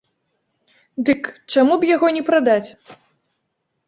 Дык 1.09 1.21
чаму 1.55 1.77
б 1.83 1.89
яго 1.95 2.07
не 2.15 2.23
прадаць? 2.31 2.69